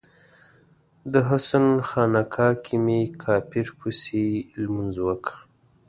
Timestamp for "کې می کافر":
2.63-3.65